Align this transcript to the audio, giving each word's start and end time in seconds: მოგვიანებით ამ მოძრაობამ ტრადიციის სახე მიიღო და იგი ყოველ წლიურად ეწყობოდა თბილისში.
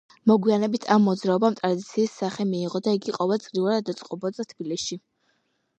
მოგვიანებით 0.29 0.87
ამ 0.95 1.03
მოძრაობამ 1.09 1.57
ტრადიციის 1.59 2.15
სახე 2.23 2.47
მიიღო 2.55 2.83
და 2.89 2.95
იგი 3.01 3.17
ყოველ 3.21 3.45
წლიურად 3.47 3.95
ეწყობოდა 3.95 4.49
თბილისში. 4.55 5.01